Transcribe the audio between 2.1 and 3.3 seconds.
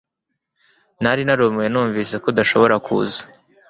ko udashobora kuza